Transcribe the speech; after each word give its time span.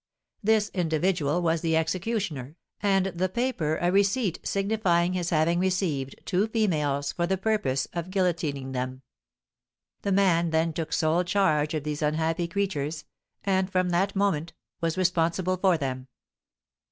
This 0.41 0.71
individual 0.73 1.43
was 1.43 1.61
the 1.61 1.77
executioner, 1.77 2.55
and 2.81 3.05
the 3.05 3.29
paper 3.29 3.77
a 3.79 3.91
receipt 3.91 4.39
signifying 4.41 5.13
his 5.13 5.29
having 5.29 5.59
received 5.59 6.15
two 6.25 6.47
females 6.47 7.11
for 7.13 7.27
the 7.27 7.37
purpose 7.37 7.87
of 7.93 8.09
guillotining 8.09 8.71
them. 8.71 9.03
The 10.01 10.11
man 10.11 10.49
then 10.49 10.73
took 10.73 10.91
sole 10.91 11.23
charge 11.23 11.75
of 11.75 11.83
these 11.83 12.01
unhappy 12.01 12.47
creatures, 12.47 13.05
and, 13.43 13.69
from 13.71 13.89
that 13.91 14.15
moment, 14.15 14.53
was 14.81 14.97
responsible 14.97 15.57
for 15.57 15.77
them. 15.77 16.07